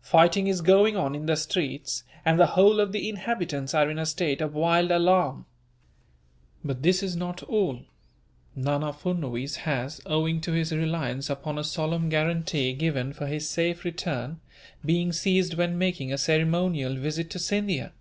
[0.00, 3.98] Fighting is going on in the streets, and the whole of the inhabitants are in
[3.98, 5.44] a state of wild alarm.
[6.64, 7.80] "But this is not all.
[8.54, 13.84] Nana Furnuwees has, owing to his reliance upon a solemn guarantee given for his safe
[13.84, 14.40] return,
[14.82, 17.92] been seized when making a ceremonial visit to Scindia."